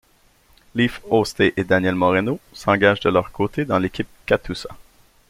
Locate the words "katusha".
4.25-4.69